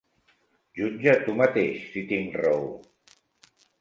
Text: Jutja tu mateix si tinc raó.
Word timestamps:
Jutja 0.79 1.13
tu 1.27 1.35
mateix 1.41 1.83
si 1.91 2.03
tinc 2.13 2.41
raó. 2.45 2.65